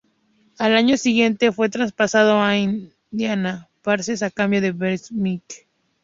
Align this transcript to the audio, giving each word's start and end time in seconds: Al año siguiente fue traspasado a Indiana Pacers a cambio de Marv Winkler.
Al 0.57 0.75
año 0.75 0.97
siguiente 0.97 1.51
fue 1.51 1.69
traspasado 1.69 2.41
a 2.41 2.57
Indiana 2.57 3.69
Pacers 3.83 4.23
a 4.23 4.31
cambio 4.31 4.59
de 4.59 4.73
Marv 4.73 4.99
Winkler. 5.11 5.67